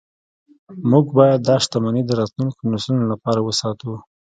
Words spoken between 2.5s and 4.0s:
نسلونو لپاره وساتو